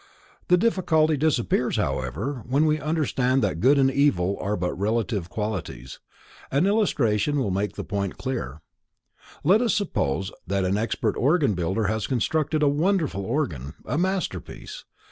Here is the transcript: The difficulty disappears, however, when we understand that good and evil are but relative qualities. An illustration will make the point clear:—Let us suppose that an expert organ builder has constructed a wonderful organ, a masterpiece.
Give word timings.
The 0.47 0.57
difficulty 0.57 1.15
disappears, 1.15 1.77
however, 1.77 2.41
when 2.49 2.65
we 2.65 2.79
understand 2.79 3.43
that 3.43 3.59
good 3.59 3.77
and 3.77 3.91
evil 3.91 4.35
are 4.41 4.57
but 4.57 4.73
relative 4.73 5.29
qualities. 5.29 5.99
An 6.49 6.65
illustration 6.65 7.37
will 7.37 7.51
make 7.51 7.75
the 7.75 7.83
point 7.83 8.17
clear:—Let 8.17 9.61
us 9.61 9.75
suppose 9.75 10.31
that 10.47 10.65
an 10.65 10.75
expert 10.75 11.15
organ 11.17 11.53
builder 11.53 11.83
has 11.83 12.07
constructed 12.07 12.63
a 12.63 12.67
wonderful 12.67 13.23
organ, 13.27 13.75
a 13.85 13.99
masterpiece. 13.99 14.85